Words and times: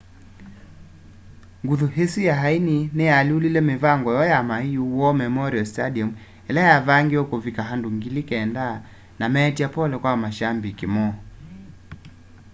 nguthu 1.63 1.87
isu 2.03 2.19
ya 2.29 2.35
aini 2.47 2.77
niyaalyũlile 2.97 3.61
mivango 3.69 4.09
yoo 4.17 4.27
ya 4.33 4.39
maiu 4.49 4.83
war 4.97 5.13
memorial 5.23 5.65
stadium 5.71 6.09
ila 6.49 6.61
yavangiwe 6.71 7.23
kuvika 7.31 7.61
andũ 7.73 7.89
9,000 8.21 8.81
na 9.19 9.25
meetya 9.33 9.67
pole 9.75 9.95
kwa 10.03 10.13
mashambiki 10.23 10.85
moo 10.93 11.13